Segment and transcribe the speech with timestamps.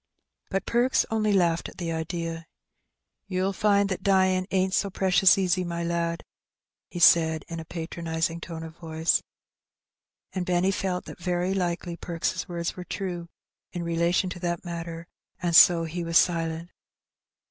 [0.49, 2.33] But Perks only laughed at the idea.
[2.33, 2.45] '^
[3.27, 6.23] You'll find that dyin* ain't so precious easy, my lad,''
[6.89, 9.21] he said, in a patronizing tone of voice.
[10.33, 13.29] And Benny felt that very likely Perks' words were true
[13.73, 15.05] in relation to that matter,
[15.39, 16.71] and so he was silent.